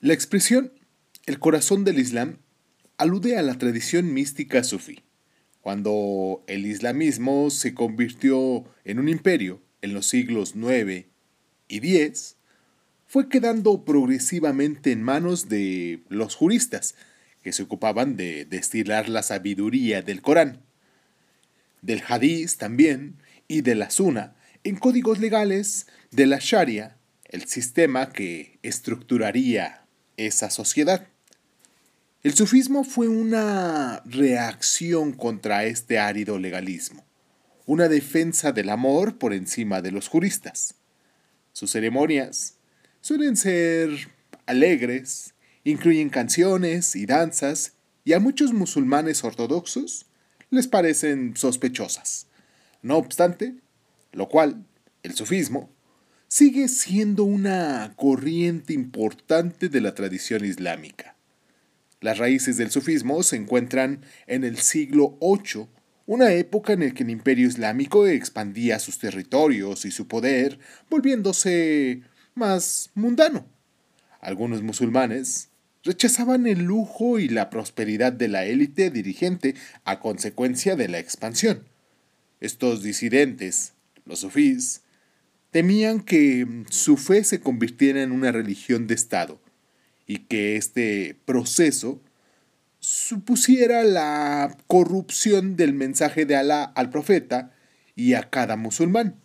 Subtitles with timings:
[0.00, 0.72] La expresión
[1.26, 2.38] el corazón del Islam
[2.98, 5.02] alude a la tradición mística sufí.
[5.60, 11.06] Cuando el islamismo se convirtió en un imperio en los siglos IX
[11.66, 12.36] y X,
[13.08, 16.94] fue quedando progresivamente en manos de los juristas,
[17.42, 20.62] que se ocupaban de destilar la sabiduría del Corán,
[21.82, 23.16] del Hadís también
[23.48, 29.87] y de la Sunna en códigos legales de la Sharia, el sistema que estructuraría
[30.18, 31.06] esa sociedad.
[32.22, 37.04] El sufismo fue una reacción contra este árido legalismo,
[37.64, 40.74] una defensa del amor por encima de los juristas.
[41.52, 42.56] Sus ceremonias
[43.00, 43.90] suelen ser
[44.46, 45.34] alegres,
[45.64, 47.72] incluyen canciones y danzas,
[48.04, 50.06] y a muchos musulmanes ortodoxos
[50.50, 52.26] les parecen sospechosas.
[52.82, 53.54] No obstante,
[54.12, 54.64] lo cual,
[55.02, 55.70] el sufismo,
[56.28, 61.16] sigue siendo una corriente importante de la tradición islámica.
[62.00, 65.66] Las raíces del sufismo se encuentran en el siglo VIII,
[66.06, 70.58] una época en la que el imperio islámico expandía sus territorios y su poder,
[70.90, 72.02] volviéndose
[72.34, 73.46] más mundano.
[74.20, 75.48] Algunos musulmanes
[75.82, 79.54] rechazaban el lujo y la prosperidad de la élite dirigente
[79.84, 81.64] a consecuencia de la expansión.
[82.40, 83.72] Estos disidentes,
[84.04, 84.82] los sufís,
[85.50, 89.40] temían que su fe se convirtiera en una religión de Estado,
[90.06, 92.00] y que este proceso
[92.80, 97.54] supusiera la corrupción del mensaje de Alá al profeta
[97.94, 99.16] y a cada musulmán.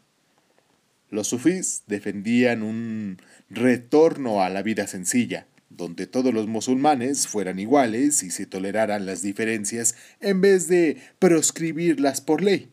[1.09, 3.17] Los sufís defendían un
[3.49, 9.21] retorno a la vida sencilla, donde todos los musulmanes fueran iguales y se toleraran las
[9.21, 12.69] diferencias en vez de proscribirlas por ley.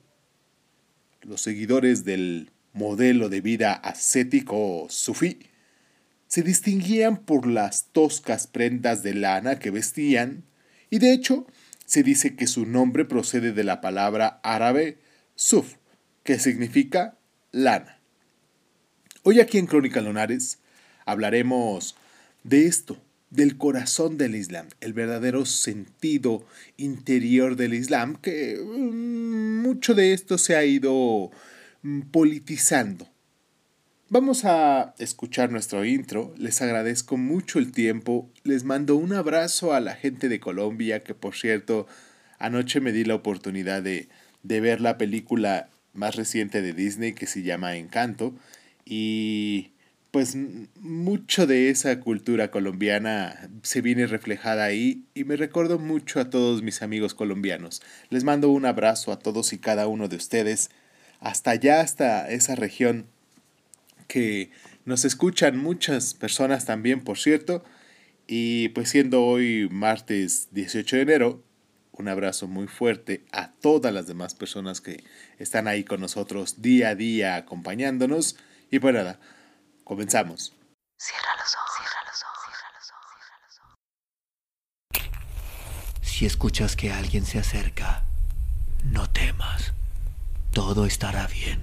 [1.23, 5.51] Los seguidores del modelo de vida ascético sufí
[6.31, 10.45] se distinguían por las toscas prendas de lana que vestían,
[10.89, 11.45] y de hecho
[11.87, 14.99] se dice que su nombre procede de la palabra árabe
[15.35, 15.75] suf,
[16.23, 17.19] que significa
[17.51, 17.99] lana.
[19.25, 20.59] Hoy aquí en Crónica Lunares
[21.05, 21.97] hablaremos
[22.45, 22.97] de esto,
[23.31, 26.47] del corazón del Islam, el verdadero sentido
[26.77, 31.33] interior del Islam, que mm, mucho de esto se ha ido
[32.11, 33.09] politizando
[34.13, 36.35] Vamos a escuchar nuestro intro.
[36.37, 38.29] Les agradezco mucho el tiempo.
[38.43, 41.87] Les mando un abrazo a la gente de Colombia, que por cierto,
[42.41, 44.09] anoche me di la oportunidad de,
[44.43, 48.35] de ver la película más reciente de Disney que se llama Encanto.
[48.85, 49.75] Y
[50.11, 50.37] pues
[50.81, 56.65] mucho de esa cultura colombiana se viene reflejada ahí y me recuerdo mucho a todos
[56.65, 57.81] mis amigos colombianos.
[58.09, 60.71] Les mando un abrazo a todos y cada uno de ustedes.
[61.21, 63.07] Hasta allá, hasta esa región
[64.09, 64.51] que
[64.85, 67.63] nos escuchan muchas personas también, por cierto.
[68.27, 71.45] Y pues siendo hoy martes 18 de enero,
[71.93, 75.05] un abrazo muy fuerte a todas las demás personas que
[75.39, 78.37] están ahí con nosotros día a día acompañándonos.
[78.71, 79.21] Y pues nada,
[79.85, 80.57] comenzamos.
[80.99, 83.59] Cierra los ojos, cierra los ojos, cierra los ojos, cierra los
[85.03, 86.09] ojos.
[86.09, 88.05] Si escuchas que alguien se acerca,
[88.85, 89.75] no temas.
[90.53, 91.59] Todo estará bien.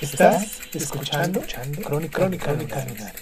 [0.00, 1.40] Estás escuchando,
[1.82, 3.12] Crónica, Crónica, Crónica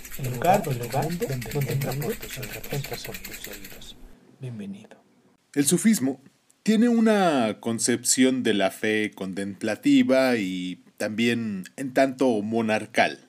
[5.54, 6.20] el sufismo
[6.62, 13.20] tiene una concepción de la fe contemplativa y también en tanto monarcal,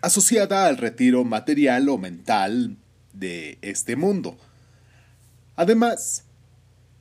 [0.00, 2.76] asociada al retiro material o mental
[3.12, 4.38] de este mundo.
[5.56, 6.27] Además,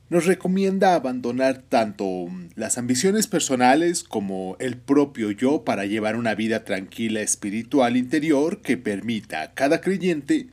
[0.09, 6.63] nos recomienda abandonar tanto las ambiciones personales como el propio yo para llevar una vida
[6.63, 10.47] tranquila espiritual interior que permita a cada creyente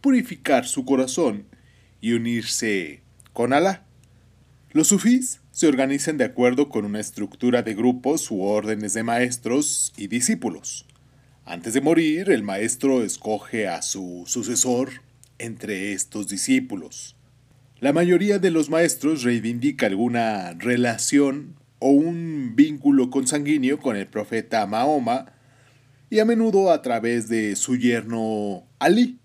[0.00, 1.46] purificar su corazón
[2.00, 3.84] y unirse con Alá.
[4.72, 9.92] Los sufís se organizan de acuerdo con una estructura de grupos u órdenes de maestros
[9.96, 10.84] y discípulos.
[11.44, 14.90] Antes de morir, el maestro escoge a su sucesor
[15.38, 17.16] entre estos discípulos.
[17.78, 24.66] La mayoría de los maestros reivindica alguna relación o un vínculo consanguíneo con el profeta
[24.66, 25.34] Mahoma
[26.08, 29.18] y a menudo a través de su yerno Ali.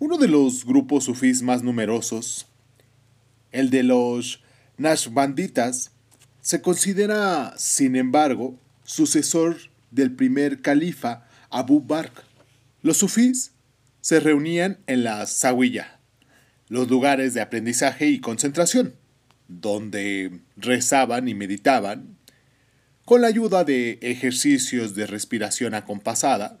[0.00, 2.48] Uno de los grupos sufís más numerosos,
[3.52, 4.42] el de los
[4.76, 5.92] Nashbanditas,
[6.40, 9.56] Se considera, sin embargo, sucesor
[9.92, 12.24] del primer califa Abu Bakr.
[12.82, 13.52] Los sufís
[14.00, 15.97] se reunían en la Zawiya,
[16.68, 18.94] los lugares de aprendizaje y concentración,
[19.48, 22.18] donde rezaban y meditaban
[23.04, 26.60] con la ayuda de ejercicios de respiración acompasada,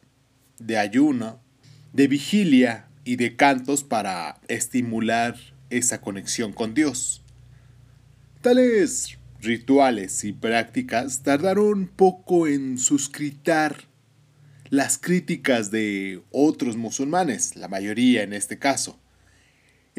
[0.58, 1.40] de ayuno,
[1.92, 5.36] de vigilia y de cantos para estimular
[5.68, 7.22] esa conexión con Dios.
[8.40, 13.84] Tales rituales y prácticas tardaron poco en suscritar
[14.70, 18.98] las críticas de otros musulmanes, la mayoría en este caso.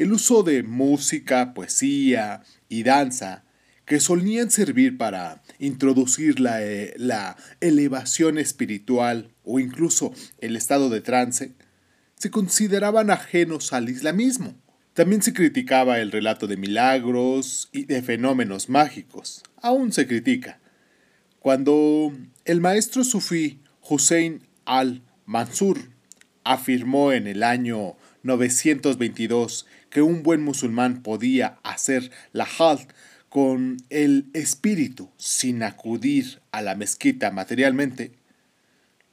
[0.00, 3.44] El uso de música, poesía y danza
[3.84, 11.02] que solían servir para introducir la, eh, la, elevación espiritual o incluso el estado de
[11.02, 11.52] trance,
[12.14, 14.54] se consideraban ajenos al islamismo.
[14.94, 19.42] También se criticaba el relato de milagros y de fenómenos mágicos.
[19.60, 20.60] Aún se critica.
[21.40, 22.10] Cuando
[22.46, 25.90] el maestro sufí Hussein al-Mansur
[26.42, 32.92] afirmó en el año 922 que un buen musulmán podía hacer la halt
[33.28, 38.12] con el espíritu sin acudir a la mezquita materialmente,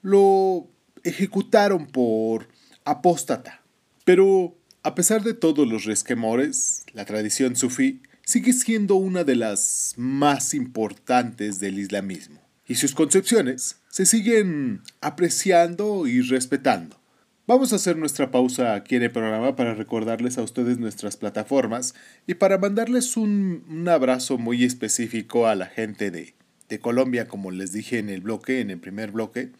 [0.01, 0.67] lo
[1.03, 2.47] ejecutaron por
[2.83, 3.61] apóstata.
[4.05, 9.93] Pero, a pesar de todos los resquemores, la tradición sufí sigue siendo una de las
[9.95, 16.99] más importantes del islamismo, y sus concepciones se siguen apreciando y respetando.
[17.47, 21.95] Vamos a hacer nuestra pausa aquí en el programa para recordarles a ustedes nuestras plataformas
[22.27, 26.35] y para mandarles un, abrazo muy específico a la gente de,
[26.67, 29.51] de, Colombia, como les dije en el bloque, en el primer bloque,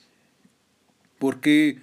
[1.18, 1.78] porque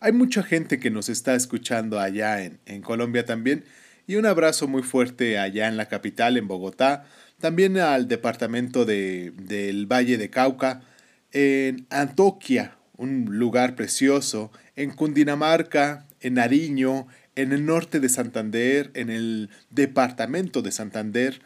[0.00, 3.64] hay mucha gente que nos está escuchando allá en, en Colombia también,
[4.08, 7.06] y un abrazo muy fuerte allá en la capital, en Bogotá,
[7.38, 10.82] también al departamento de, del Valle de Cauca,
[11.30, 17.06] en Antoquia, un lugar precioso, en Cundinamarca, en Nariño,
[17.36, 21.40] en el norte de Santander, en el departamento de Santander,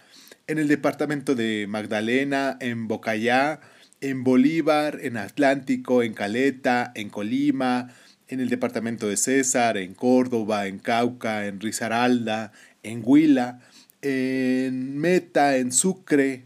[0.46, 3.60] en el departamento de Magdalena, en Bocayá,
[4.00, 7.88] en Bolívar, en Atlántico, en Caleta, en Colima,
[8.28, 12.52] en el departamento de César, en Córdoba, en Cauca, en Risaralda,
[12.82, 13.60] en Huila,
[14.02, 16.44] en Meta, en Sucre,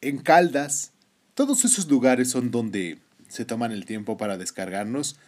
[0.00, 0.92] en Caldas.
[1.34, 2.98] Todos esos lugares son donde
[3.32, 5.18] se toman el tiempo para descargarnos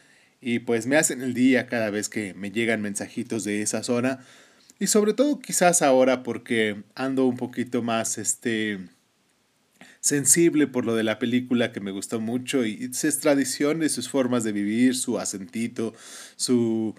[0.41, 4.21] y pues me hacen el día cada vez que me llegan mensajitos de esa zona.
[4.79, 8.79] Y sobre todo quizás ahora porque ando un poquito más este
[10.01, 14.45] sensible por lo de la película que me gustó mucho y sus tradiciones, sus formas
[14.45, 15.95] de vivir, su acentito,
[16.37, 16.95] su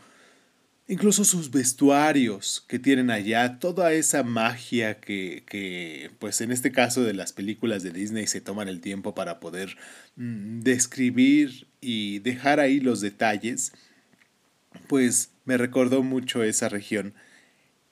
[0.88, 7.04] incluso sus vestuarios que tienen allá, toda esa magia que, que, pues en este caso
[7.04, 9.78] de las películas de Disney se toman el tiempo para poder
[10.16, 13.74] mm, describir y dejar ahí los detalles,
[14.88, 17.14] pues me recordó mucho esa región.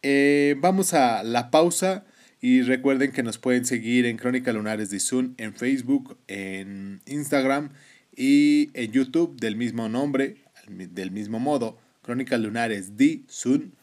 [0.03, 2.05] Eh, vamos a la pausa
[2.41, 7.71] y recuerden que nos pueden seguir en Crónica Lunares de Zoom en Facebook, en Instagram
[8.15, 11.79] y en YouTube del mismo nombre, del mismo modo.
[12.03, 13.73] Crónicas Lunares de Sun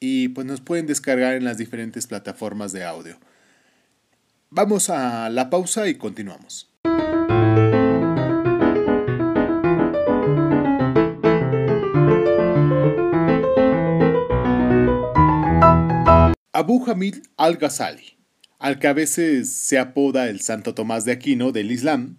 [0.00, 3.18] y pues nos pueden descargar en las diferentes plataformas de audio.
[4.50, 6.70] Vamos a la pausa y continuamos.
[16.52, 18.16] Abu Hamid al-Ghazali,
[18.60, 22.18] al que a veces se apoda el Santo Tomás de Aquino del Islam,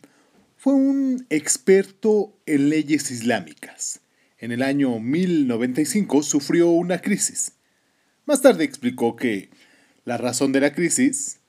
[0.57, 4.01] fue un experto en leyes islámicas
[4.38, 7.54] en el año 1095 sufrió una crisis.
[8.25, 9.50] Más tarde explicó que
[10.04, 11.39] la razón de la crisis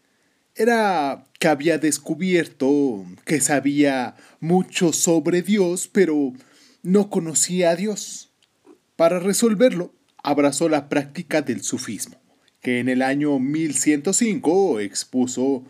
[0.55, 6.33] era que había descubierto que sabía mucho sobre Dios, pero
[6.83, 8.31] no conocía a Dios.
[8.97, 12.17] Para resolverlo, abrazó la práctica del sufismo,
[12.63, 15.65] que en el año 1105 expuso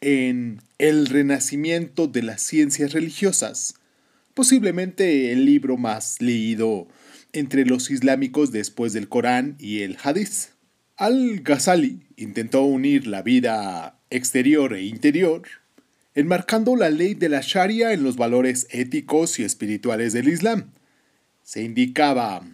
[0.00, 3.74] en El Renacimiento de las Ciencias Religiosas,
[4.34, 6.88] posiblemente el libro más leído
[7.32, 10.50] entre los islámicos después del Corán y el Hadith.
[10.96, 15.42] Al-Ghazali intentó unir la vida exterior e interior,
[16.14, 20.70] enmarcando la ley de la Sharia en los valores éticos y espirituales del Islam.
[21.42, 22.46] Se indicaba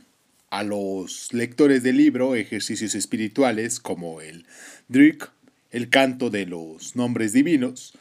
[0.51, 4.47] a los lectores del libro ejercicios espirituales como el
[4.89, 5.31] Drik,
[5.71, 7.95] el canto de los nombres divinos,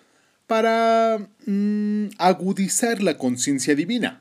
[0.50, 4.20] para mm, agudizar la conciencia divina.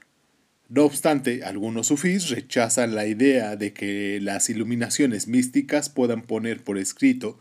[0.68, 6.76] No obstante, algunos sufís rechazan la idea de que las iluminaciones místicas puedan poner por
[6.76, 7.38] escrito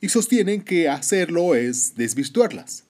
[0.00, 2.86] y sostienen que hacerlo es desvirtuarlas.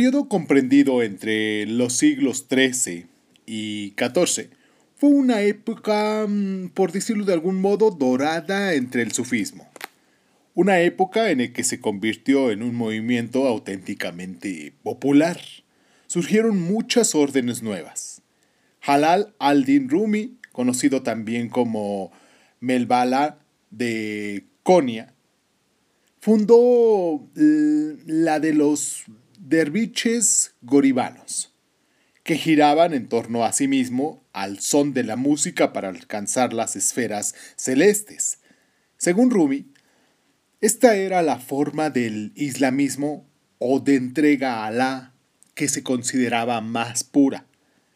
[0.00, 3.04] Periodo comprendido entre los siglos XIII
[3.44, 4.48] y XIV
[4.96, 9.68] fue una época, mm, por decirlo de algún modo, dorada entre el sufismo.
[10.54, 15.38] Una época en la que se convirtió en un movimiento auténticamente popular.
[16.06, 18.22] Surgieron muchas órdenes nuevas.
[18.80, 22.10] Halal al-Din Rumi, conocido también como
[22.60, 23.38] Melbala
[23.70, 25.12] de Konya,
[26.20, 29.04] fundó la de los
[29.40, 31.54] derviches goribanos,
[32.22, 36.76] que giraban en torno a sí mismo al son de la música para alcanzar las
[36.76, 38.38] esferas celestes.
[38.98, 39.72] Según Rumi,
[40.60, 43.26] esta era la forma del islamismo
[43.58, 45.14] o de entrega a Alá
[45.54, 47.46] que se consideraba más pura.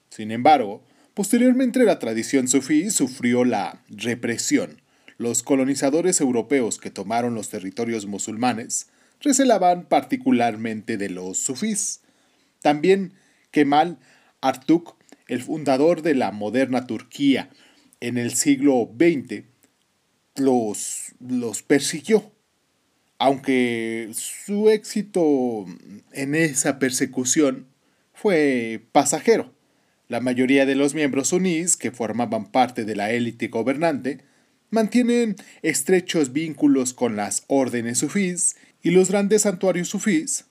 [0.09, 0.83] Sin embargo,
[1.13, 4.81] posteriormente la tradición sufí sufrió la represión.
[5.19, 8.87] Los colonizadores europeos que tomaron los territorios musulmanes
[9.21, 12.03] recelaban particularmente de los sufís.
[12.61, 13.13] También
[13.51, 13.99] Kemal
[14.41, 17.51] Artuk, el fundador de la moderna Turquía
[18.01, 19.45] en el siglo XX,
[20.37, 22.35] los, los persiguió
[23.19, 25.65] aunque su éxito
[26.13, 27.67] en esa persecución
[28.13, 29.55] fue pasajero.
[30.09, 34.21] La mayoría de los miembros sunís, que formaban parte de la élite gobernante,
[34.71, 40.45] mantienen estrechos vínculos con las órdenes sufís y los grandes santuarios sufís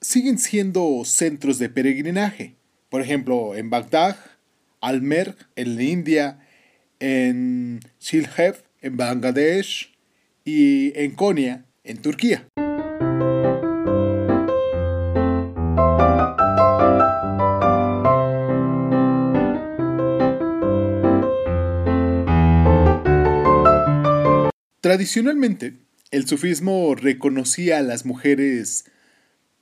[0.00, 2.56] siguen siendo centros de peregrinaje.
[2.88, 4.16] Por ejemplo, en Bagdad,
[4.80, 6.40] Almer, en la India,
[7.00, 9.92] en Shilhev, en Bangladesh
[10.42, 12.48] y en Konya, en Turquía.
[24.80, 28.84] Tradicionalmente, el sufismo reconocía a las mujeres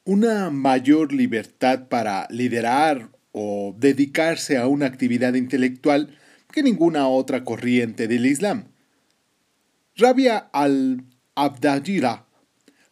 [0.04, 6.18] una mayor libertad para liderar o dedicarse a una actividad intelectual
[6.52, 8.68] que ninguna otra corriente del Islam.
[9.96, 12.26] Rabia al Abdajira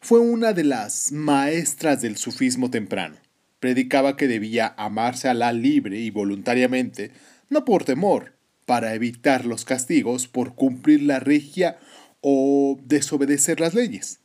[0.00, 3.16] fue una de las maestras del sufismo temprano.
[3.60, 7.12] Predicaba que debía amarse a la libre y voluntariamente,
[7.50, 8.32] no por temor,
[8.66, 11.78] para evitar los castigos por cumplir la regia
[12.22, 14.20] o desobedecer las leyes.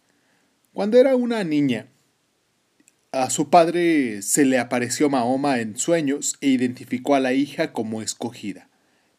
[0.72, 1.88] Cuando era una niña,
[3.12, 8.02] a su padre se le apareció Mahoma en sueños e identificó a la hija como
[8.02, 8.70] escogida.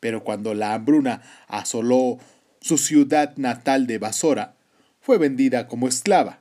[0.00, 2.18] Pero cuando la hambruna asoló
[2.60, 4.56] su ciudad natal de Basora,
[5.00, 6.40] fue vendida como esclava.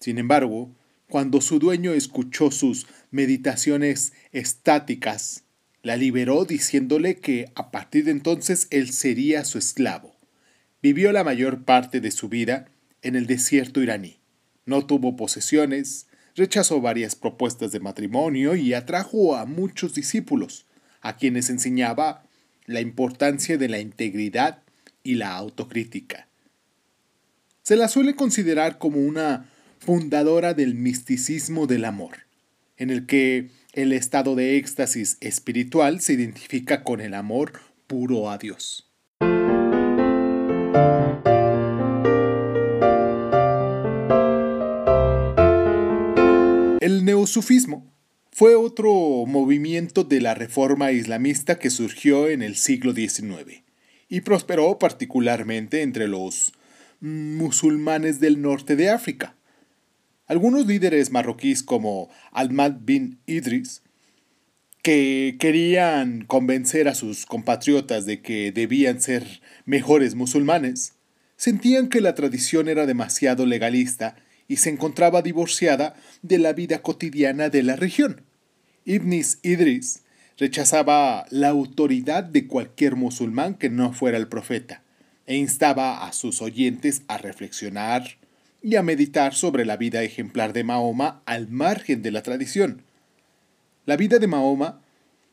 [0.00, 0.70] Sin embargo,
[1.08, 5.44] cuando su dueño escuchó sus meditaciones estáticas,
[5.82, 10.13] la liberó diciéndole que a partir de entonces él sería su esclavo.
[10.84, 12.66] Vivió la mayor parte de su vida
[13.00, 14.18] en el desierto iraní.
[14.66, 20.66] No tuvo posesiones, rechazó varias propuestas de matrimonio y atrajo a muchos discípulos,
[21.00, 22.26] a quienes enseñaba
[22.66, 24.62] la importancia de la integridad
[25.02, 26.28] y la autocrítica.
[27.62, 29.48] Se la suele considerar como una
[29.78, 32.26] fundadora del misticismo del amor,
[32.76, 37.54] en el que el estado de éxtasis espiritual se identifica con el amor
[37.86, 38.90] puro a Dios.
[47.24, 47.90] El neosufismo
[48.32, 48.92] fue otro
[49.26, 53.62] movimiento de la reforma islamista que surgió en el siglo XIX
[54.10, 56.52] y prosperó particularmente entre los
[57.00, 59.36] musulmanes del norte de África.
[60.26, 63.80] Algunos líderes marroquíes como Ahmad bin Idris,
[64.82, 70.92] que querían convencer a sus compatriotas de que debían ser mejores musulmanes,
[71.38, 74.14] sentían que la tradición era demasiado legalista
[74.48, 78.22] y se encontraba divorciada de la vida cotidiana de la región.
[78.84, 80.02] Ibnis Idris
[80.36, 84.82] rechazaba la autoridad de cualquier musulmán que no fuera el profeta
[85.26, 88.18] e instaba a sus oyentes a reflexionar
[88.62, 92.82] y a meditar sobre la vida ejemplar de Mahoma al margen de la tradición.
[93.86, 94.80] La vida de Mahoma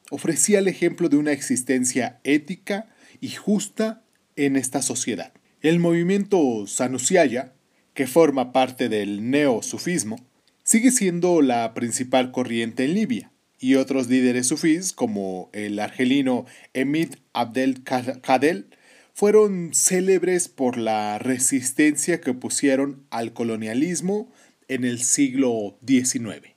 [0.10, 2.88] ofrecía el ejemplo de una existencia ética
[3.22, 4.02] y justa
[4.36, 5.32] en esta sociedad.
[5.62, 7.54] El movimiento Sanusiaya,
[7.94, 10.18] que forma parte del neosufismo,
[10.64, 17.16] sigue siendo la principal corriente en Libia, y otros líderes sufís, como el argelino Emid
[17.34, 18.68] Abdel Kadel,
[19.14, 24.32] fueron célebres por la resistencia que pusieron al colonialismo
[24.68, 26.56] en el siglo XIX.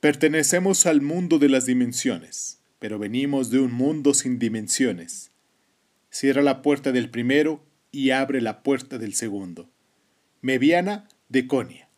[0.00, 5.30] Pertenecemos al mundo de las dimensiones, pero venimos de un mundo sin dimensiones.
[6.10, 9.70] Cierra la puerta del primero y abre la puerta del segundo.
[10.40, 11.88] Meviana de Conia.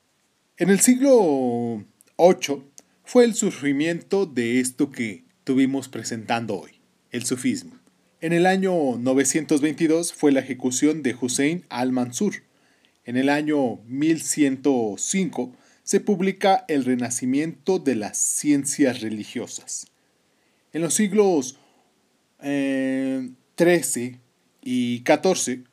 [0.58, 1.86] En el siglo
[2.18, 2.64] VIII
[3.04, 6.72] fue el surgimiento de esto que tuvimos presentando hoy,
[7.10, 7.78] el sufismo.
[8.20, 12.34] En el año 922 fue la ejecución de Hussein al-Mansur.
[13.04, 19.91] En el año 1105 se publica El Renacimiento de las Ciencias Religiosas.
[20.72, 21.58] En los siglos
[22.40, 24.18] XIII eh,
[24.62, 25.64] y XIV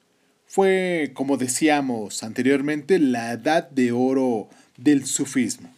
[0.46, 5.74] fue, como decíamos anteriormente, la edad de oro del sufismo.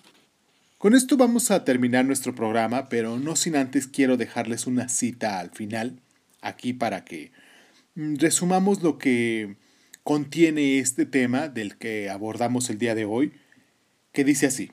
[0.78, 5.40] Con esto vamos a terminar nuestro programa, pero no sin antes quiero dejarles una cita
[5.40, 6.00] al final,
[6.42, 7.32] aquí para que
[7.94, 9.58] mm, resumamos lo que
[10.04, 13.34] contiene este tema del que abordamos el día de hoy,
[14.12, 14.72] que dice así,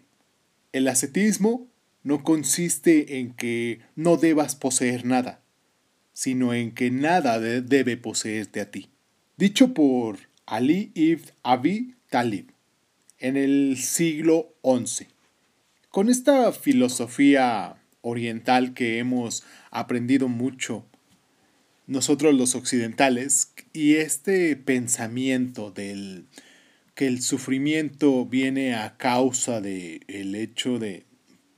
[0.73, 1.68] el ascetismo
[2.09, 5.43] no consiste en que no debas poseer nada,
[6.13, 8.89] sino en que nada debe poseerte a ti
[9.39, 12.53] dicho por Ali ibn Abi Talib
[13.19, 15.07] en el siglo XI.
[15.91, 20.85] Con esta filosofía oriental que hemos aprendido mucho
[21.87, 26.27] nosotros los occidentales y este pensamiento del
[26.95, 31.07] que el sufrimiento viene a causa del el hecho de,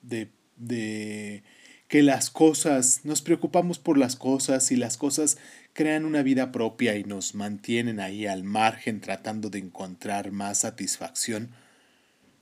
[0.02, 0.28] de,
[0.60, 1.42] de
[1.88, 5.38] que las cosas, nos preocupamos por las cosas y las cosas
[5.72, 11.50] crean una vida propia y nos mantienen ahí al margen tratando de encontrar más satisfacción.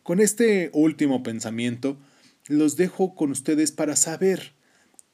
[0.02, 1.96] Con este último pensamiento,
[2.46, 4.52] los dejo con ustedes para saber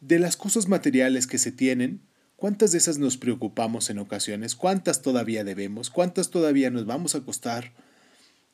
[0.00, 2.00] de las cosas materiales que se tienen,
[2.34, 7.18] cuántas de esas nos preocupamos en ocasiones, cuántas todavía debemos, cuántas todavía nos vamos a
[7.18, 7.72] acostar,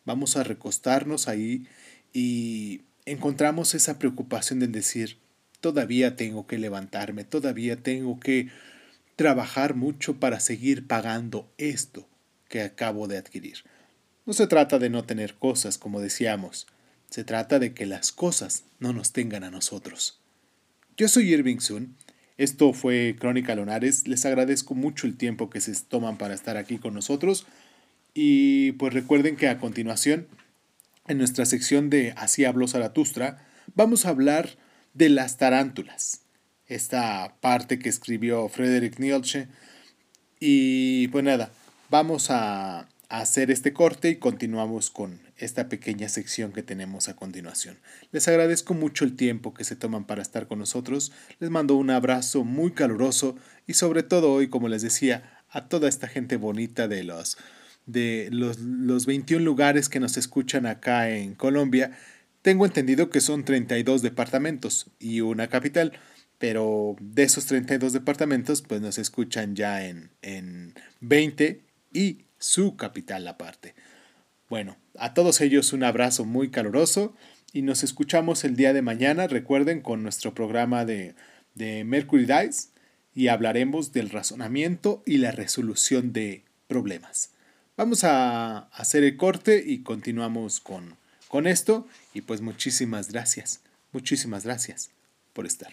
[0.04, 1.66] vamos a recostarnos ahí
[2.12, 5.18] y encontramos esa preocupación de decir,
[5.60, 8.48] todavía tengo que levantarme, todavía tengo que
[9.16, 12.08] trabajar mucho para seguir pagando esto
[12.48, 13.58] que acabo de adquirir.
[14.26, 16.66] No se trata de no tener cosas, como decíamos,
[17.10, 20.20] se trata de que las cosas no nos tengan a nosotros.
[20.96, 21.96] Yo soy Irving Sun,
[22.38, 26.78] esto fue Crónica Lonares, les agradezco mucho el tiempo que se toman para estar aquí
[26.78, 27.46] con nosotros
[28.14, 30.26] y pues recuerden que a continuación,
[31.10, 33.44] en nuestra sección de Así habló Zaratustra,
[33.74, 34.56] vamos a hablar
[34.94, 36.22] de las tarántulas
[36.70, 39.48] esta parte que escribió Frederick Nietzsche.
[40.38, 41.50] Y pues nada,
[41.90, 47.76] vamos a, hacer este corte y continuamos con esta pequeña sección que tenemos a continuación.
[48.12, 51.10] Les agradezco mucho el tiempo que se toman para estar con nosotros.
[51.40, 53.34] Les mando un abrazo muy caluroso
[53.66, 57.36] y sobre todo hoy, como les decía, a toda esta gente bonita de los
[57.86, 61.92] de los, los 21 lugares que nos escuchan acá en Colombia.
[62.42, 65.92] Tengo entendido que son 32 departamentos y una capital
[66.40, 71.60] pero de esos 32 departamentos, pues nos escuchan ya en, en 20
[71.92, 73.74] y su capital aparte.
[74.48, 77.14] Bueno, a todos ellos un abrazo muy caluroso
[77.52, 81.14] y nos escuchamos el día de mañana, recuerden, con nuestro programa de,
[81.54, 82.70] de Mercury Dice
[83.14, 87.32] y hablaremos del razonamiento y la resolución de problemas.
[87.80, 90.96] Vamos a hacer el corte y continuamos con,
[91.28, 93.62] con esto y pues muchísimas gracias,
[93.92, 94.90] muchísimas gracias
[95.32, 95.72] por estar.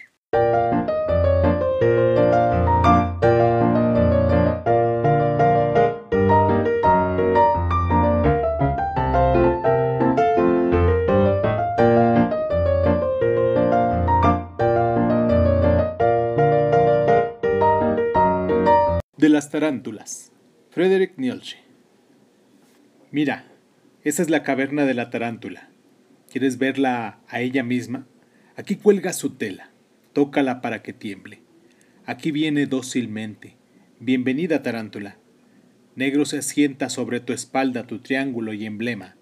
[19.18, 20.32] De las tarántulas.
[20.72, 21.67] Frederick Nietzsche.
[23.12, 23.46] Mira,
[24.04, 25.70] esa es la caverna de la tarántula.
[26.32, 28.06] ¿Quieres verla a ella misma?
[28.56, 29.72] Aquí cuelga su tela
[30.18, 31.42] tócala para que tiemble.
[32.08, 33.56] Aquí viene dócilmente.
[34.00, 35.20] Bienvenida, tarántula.
[35.96, 39.16] Negro se asienta sobre tu espalda tu triángulo y emblema,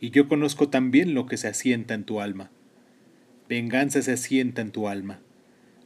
[0.00, 2.50] y yo conozco también lo que se asienta en tu alma.
[3.48, 5.20] Venganza se asienta en tu alma.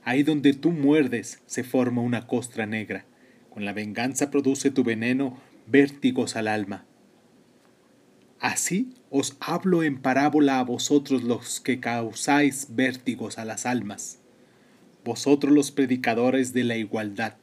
[0.02, 3.04] Ahí donde tú muerdes se forma una costra negra.
[3.50, 6.86] Con la venganza produce tu veneno vértigos al alma.
[8.40, 14.18] Así os hablo en parábola a vosotros los que causáis vértigos a las almas
[15.04, 17.34] vosotros los predicadores de la igualdad.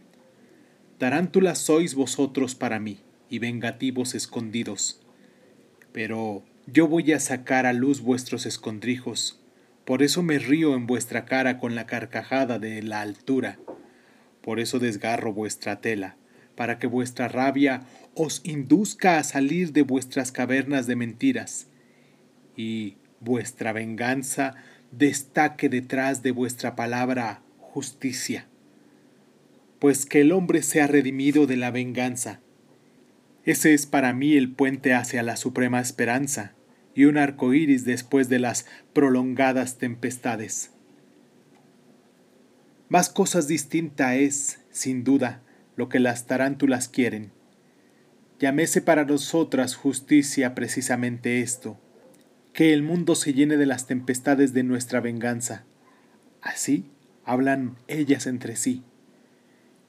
[0.97, 2.99] Tarántulas sois vosotros para mí,
[3.29, 4.99] y vengativos escondidos.
[5.93, 9.39] Pero yo voy a sacar a luz vuestros escondrijos,
[9.85, 13.59] por eso me río en vuestra cara con la carcajada de la altura,
[14.41, 16.17] por eso desgarro vuestra tela,
[16.55, 17.83] para que vuestra rabia
[18.15, 21.67] os induzca a salir de vuestras cavernas de mentiras,
[22.55, 24.55] y vuestra venganza
[24.91, 28.47] destaque detrás de vuestra palabra justicia,
[29.79, 32.41] pues que el hombre sea redimido de la venganza,
[33.43, 36.53] Ese es para mí el puente hacia la suprema esperanza
[36.93, 40.69] y un arco iris después de las prolongadas tempestades.
[42.87, 45.41] Más cosas distinta es, sin duda,
[45.81, 47.31] lo que las tarántulas quieren.
[48.39, 51.79] Llámese para nosotras justicia precisamente esto,
[52.53, 55.65] que el mundo se llene de las tempestades de nuestra venganza.
[56.39, 56.85] Así
[57.25, 58.83] hablan ellas entre sí.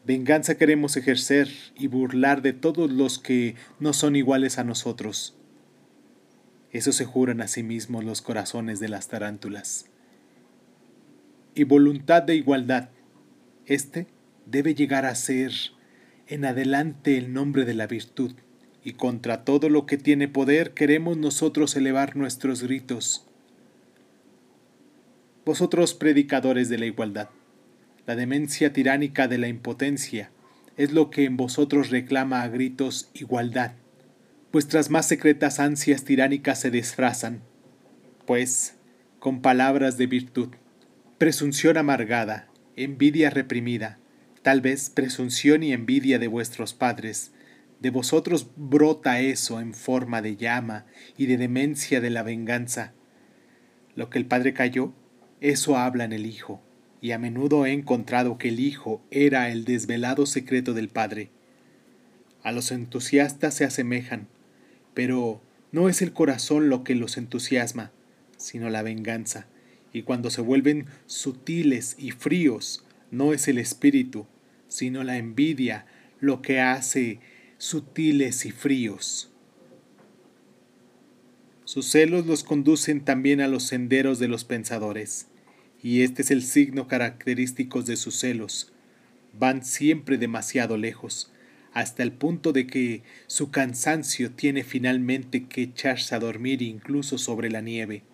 [0.07, 5.37] Venganza queremos ejercer y burlar de todos los que no son iguales a nosotros.
[6.71, 9.91] Eso se juran a sí mismos los corazones de las tarántulas.
[11.55, 12.89] Y voluntad de igualdad.
[13.67, 14.07] Este
[14.47, 15.53] debe llegar a ser
[16.33, 18.33] en adelante el nombre de la virtud,
[18.83, 23.27] y contra todo lo que tiene poder queremos nosotros elevar nuestros gritos.
[25.45, 27.29] Vosotros predicadores de la igualdad,
[28.07, 30.31] la demencia tiránica de la impotencia
[30.79, 33.73] es lo que en vosotros reclama a gritos igualdad.
[34.53, 37.43] Vuestras más secretas ansias tiránicas se disfrazan,
[38.25, 38.77] pues,
[39.19, 40.49] con palabras de virtud,
[41.19, 43.99] presunción amargada, envidia reprimida,
[44.43, 47.33] tal vez presunción y envidia de vuestros padres,
[47.81, 52.93] de vosotros brota eso en forma de llama y de demencia de la venganza.
[53.95, 54.93] Lo que el padre cayó,
[55.41, 56.61] eso habla en el hijo
[57.03, 61.31] y a menudo he encontrado que el Hijo era el desvelado secreto del Padre.
[62.45, 64.29] A los entusiastas se asemejan,
[64.95, 67.91] pero no es el corazón lo que los entusiasma,
[68.37, 69.47] sino la venganza,
[69.93, 74.27] y cuando se vuelven sutiles y fríos, no es el espíritu,
[74.73, 75.87] sino la envidia
[76.21, 77.21] lo que hace
[77.59, 79.31] sutiles y fríos.
[81.65, 85.29] Sus celos los conducen también a los senderos de los pensadores
[85.83, 88.73] y este es el signo característico de sus celos.
[89.39, 91.33] Van siempre demasiado lejos,
[91.73, 97.51] hasta el punto de que su cansancio tiene finalmente que echarse a dormir incluso sobre
[97.51, 98.05] la nieve.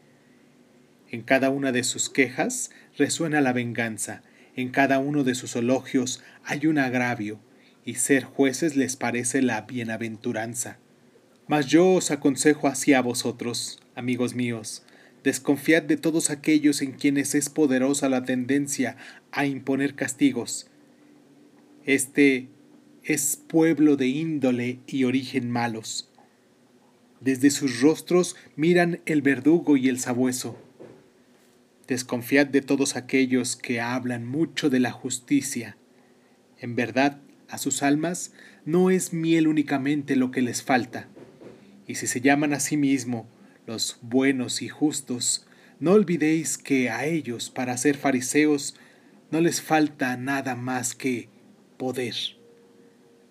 [1.11, 4.23] En cada una de sus quejas resuena la venganza,
[4.59, 7.39] en cada uno de sus elogios hay un agravio,
[7.85, 10.79] y ser jueces les parece la bienaventuranza.
[11.47, 14.83] Mas yo os aconsejo así a vosotros, amigos míos,
[15.23, 18.97] Desconfiad de todos aquellos en quienes es poderosa la tendencia
[19.31, 20.69] a imponer castigos.
[21.85, 22.49] Este
[23.05, 26.09] es pueblo de índole y origen malos.
[27.21, 30.68] Desde sus rostros miran el verdugo y el sabueso.
[31.89, 35.79] Desconfiad de todos aquellos que hablan mucho de la justicia.
[36.59, 38.35] En verdad, a sus almas
[38.67, 41.09] no es miel únicamente lo que les falta.
[41.87, 43.25] Y si se llaman a sí mismos
[43.67, 45.47] los buenos y justos,
[45.81, 48.77] no olvidéis que a ellos, para ser fariseos,
[49.31, 51.31] no les falta nada más que
[51.79, 52.15] poder.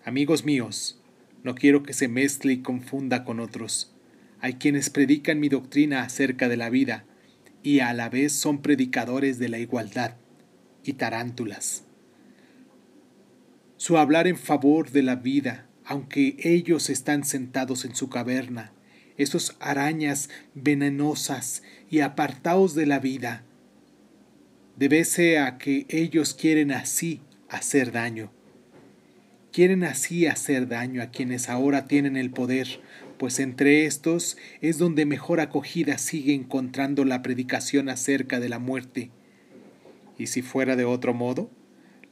[0.03, 0.99] Amigos míos,
[1.43, 3.93] no quiero que se mezcle y confunda con otros.
[4.39, 7.05] Hay quienes predican mi doctrina acerca de la vida
[7.63, 10.15] y a la vez son predicadores de la igualdad
[10.83, 11.83] y tarántulas.
[13.77, 18.73] Su hablar en favor de la vida, aunque ellos están sentados en su caverna,
[19.17, 23.43] esos arañas venenosas y apartaos de la vida.
[24.75, 28.31] Debese a que ellos quieren así hacer daño.
[29.51, 32.79] Quieren así hacer daño a quienes ahora tienen el poder,
[33.17, 39.11] pues entre estos es donde mejor acogida sigue encontrando la predicación acerca de la muerte.
[40.17, 41.49] Y si fuera de otro modo,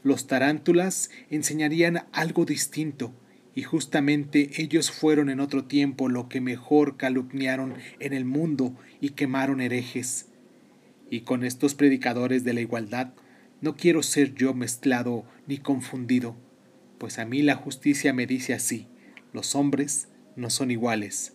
[0.03, 3.13] los tarántulas enseñarían algo distinto,
[3.55, 9.11] y justamente ellos fueron en otro tiempo lo que mejor calumniaron en el mundo y
[9.11, 10.27] quemaron herejes.
[11.09, 13.13] Y con estos predicadores de la igualdad
[13.61, 16.35] no quiero ser yo mezclado ni confundido,
[16.97, 18.87] pues a mí la justicia me dice así,
[19.31, 21.33] los hombres no son iguales.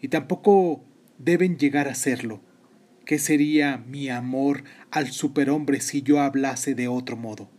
[0.00, 0.84] Y tampoco
[1.18, 2.40] deben llegar a serlo.
[3.04, 7.50] ¿Qué sería mi amor al superhombre si yo hablase de otro modo?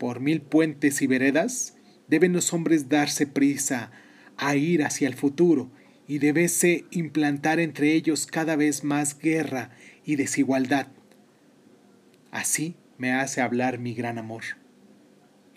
[0.00, 1.76] por mil puentes y veredas,
[2.08, 3.92] deben los hombres darse prisa
[4.38, 5.70] a ir hacia el futuro
[6.08, 9.70] y debese implantar entre ellos cada vez más guerra
[10.06, 10.86] y desigualdad.
[12.30, 14.59] Así me hace hablar mi gran amor.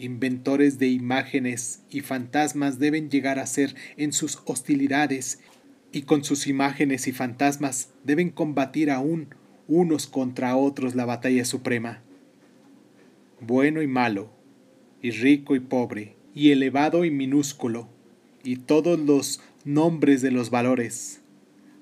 [0.03, 5.39] Inventores de imágenes y fantasmas deben llegar a ser en sus hostilidades
[5.93, 9.29] y con sus imágenes y fantasmas deben combatir aún
[9.69, 12.01] unos contra otros la batalla suprema
[13.39, 14.29] bueno y malo,
[15.01, 17.89] y rico y pobre, y elevado y minúsculo,
[18.43, 21.21] y todos los nombres de los valores,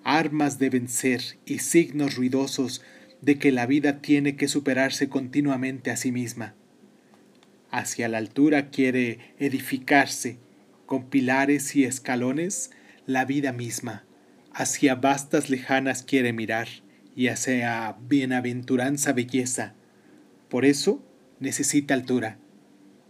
[0.03, 2.83] armas deben ser y signos ruidosos
[3.21, 6.55] de que la vida tiene que superarse continuamente a sí misma.
[7.71, 10.37] Hacia la altura quiere edificarse
[10.85, 12.71] con pilares y escalones,
[13.05, 14.03] la vida misma,
[14.53, 16.67] hacia vastas lejanas quiere mirar,
[17.15, 19.73] y hacia bienaventuranza belleza.
[20.49, 21.03] Por eso
[21.39, 22.37] necesita altura.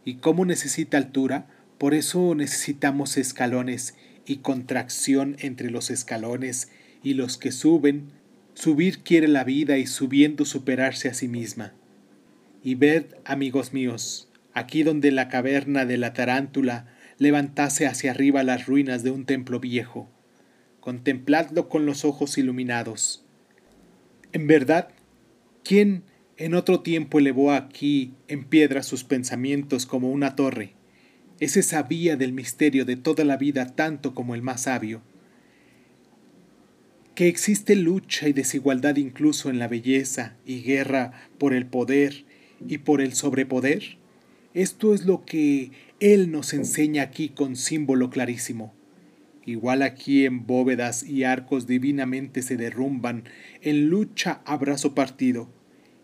[0.05, 1.47] ¿Y cómo necesita altura?
[1.77, 3.95] Por eso necesitamos escalones
[4.25, 6.69] y contracción entre los escalones
[7.03, 8.11] y los que suben.
[8.53, 11.73] Subir quiere la vida y subiendo superarse a sí misma.
[12.63, 16.87] Y ved, amigos míos, aquí donde la caverna de la tarántula
[17.17, 20.09] levantase hacia arriba las ruinas de un templo viejo.
[20.79, 23.23] Contempladlo con los ojos iluminados.
[24.33, 24.89] En verdad,
[25.63, 26.03] ¿quién
[26.37, 30.73] en otro tiempo elevó aquí en piedra sus pensamientos como una torre?
[31.39, 35.01] Ese sabía del misterio de toda la vida tanto como el más sabio.
[37.13, 42.25] Que existe lucha y desigualdad incluso en la belleza y guerra por el poder
[42.67, 44.00] y por el sobrepoder.
[44.53, 48.73] Esto es lo que Él nos enseña aquí con símbolo clarísimo.
[49.45, 53.23] Igual aquí en bóvedas y arcos divinamente se derrumban,
[53.61, 55.49] en lucha abrazo partido,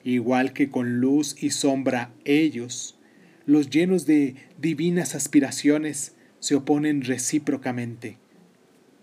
[0.03, 2.97] igual que con luz y sombra ellos,
[3.45, 8.17] los llenos de divinas aspiraciones, se oponen recíprocamente.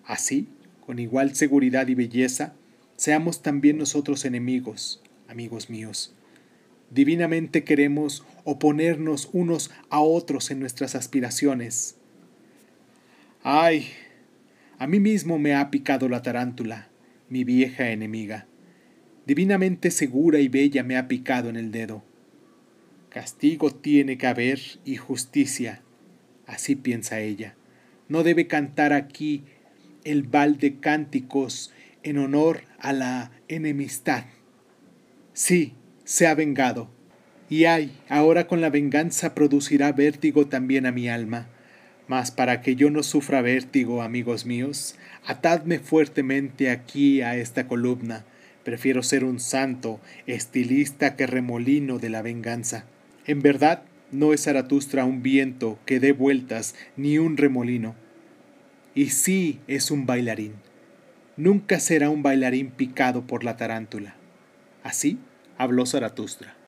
[0.05, 0.49] Así,
[0.85, 2.55] con igual seguridad y belleza,
[2.97, 6.15] seamos también nosotros enemigos, amigos míos.
[6.95, 11.97] Divinamente queremos oponernos unos a otros en nuestras aspiraciones.
[13.43, 13.89] Ay,
[14.79, 16.89] a mí mismo me ha picado la tarántula,
[17.29, 18.47] mi vieja enemiga.
[19.27, 22.05] Divinamente segura y bella me ha picado en el dedo.
[23.09, 25.83] Castigo tiene que haber y justicia,
[26.47, 27.57] así piensa ella.
[28.09, 29.43] No debe cantar aquí
[30.05, 31.73] el bal de cánticos
[32.05, 34.27] en honor a la enemistad.
[35.33, 36.91] Sí, se ha vengado.
[37.49, 41.49] Y ay, ahora con la venganza producirá vértigo también a mi alma.
[42.07, 48.25] Mas para que yo no sufra vértigo, amigos míos, atadme fuertemente aquí a esta columna.
[48.63, 52.85] Prefiero ser un santo, estilista que remolino de la venganza.
[53.27, 57.95] En verdad, no es Zaratustra un viento que dé vueltas ni un remolino.
[58.95, 60.53] Y sí es un bailarín.
[61.37, 64.15] Nunca será un bailarín picado por la tarántula.
[64.83, 65.19] Así
[65.65, 66.64] habló Zaratustra.